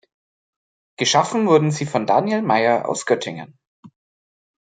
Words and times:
Geschaffen 0.97 1.45
wurde 1.45 1.71
sie 1.71 1.85
von 1.85 2.07
Daniel 2.07 2.41
Meyer 2.41 2.89
aus 2.89 3.05
Göttingen. 3.05 3.59